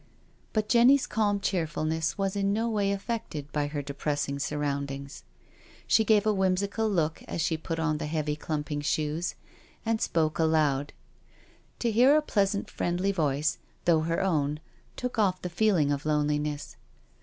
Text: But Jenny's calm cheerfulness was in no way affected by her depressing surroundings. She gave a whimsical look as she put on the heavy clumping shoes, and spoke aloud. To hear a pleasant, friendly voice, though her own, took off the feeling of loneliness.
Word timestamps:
But 0.51 0.67
Jenny's 0.67 1.05
calm 1.05 1.39
cheerfulness 1.39 2.17
was 2.17 2.35
in 2.35 2.51
no 2.51 2.67
way 2.67 2.91
affected 2.91 3.51
by 3.51 3.67
her 3.67 3.83
depressing 3.83 4.39
surroundings. 4.39 5.23
She 5.85 6.03
gave 6.03 6.25
a 6.25 6.33
whimsical 6.33 6.89
look 6.89 7.21
as 7.27 7.39
she 7.39 7.55
put 7.55 7.77
on 7.77 7.99
the 7.99 8.07
heavy 8.07 8.35
clumping 8.35 8.81
shoes, 8.81 9.35
and 9.85 10.01
spoke 10.01 10.39
aloud. 10.39 10.93
To 11.77 11.91
hear 11.91 12.17
a 12.17 12.21
pleasant, 12.23 12.67
friendly 12.67 13.11
voice, 13.11 13.59
though 13.85 14.01
her 14.01 14.23
own, 14.23 14.59
took 14.95 15.19
off 15.19 15.39
the 15.43 15.49
feeling 15.49 15.91
of 15.91 16.03
loneliness. 16.07 16.77